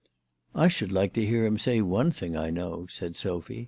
"I 0.55 0.67
should 0.67 0.91
like 0.91 1.13
to 1.13 1.23
hear 1.27 1.45
him 1.45 1.59
say 1.59 1.79
one 1.79 2.09
thing 2.09 2.35
I 2.35 2.49
know," 2.49 2.87
said 2.89 3.15
Sophy. 3.15 3.59